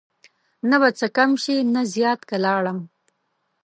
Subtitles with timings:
[0.69, 2.79] نه به څه کم شي نه زیات که لاړم